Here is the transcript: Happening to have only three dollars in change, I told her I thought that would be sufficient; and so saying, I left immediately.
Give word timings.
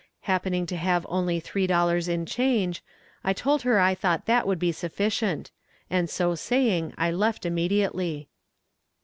Happening 0.21 0.65
to 0.65 0.77
have 0.77 1.05
only 1.09 1.39
three 1.39 1.67
dollars 1.67 2.07
in 2.07 2.25
change, 2.25 2.83
I 3.23 3.33
told 3.33 3.61
her 3.61 3.79
I 3.79 3.93
thought 3.93 4.25
that 4.25 4.47
would 4.47 4.57
be 4.57 4.71
sufficient; 4.71 5.51
and 5.91 6.09
so 6.09 6.33
saying, 6.33 6.95
I 6.97 7.11
left 7.11 7.45
immediately. 7.45 8.27